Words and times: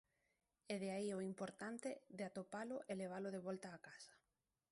E 0.73 0.75
de 0.83 0.89
aí 0.97 1.09
o 1.17 1.25
importante 1.31 1.89
de 2.17 2.23
atopalo 2.29 2.77
e 2.91 2.93
levalo 3.01 3.29
de 3.35 3.43
volta 3.47 3.67
á 3.77 3.79
casa. 3.87 4.13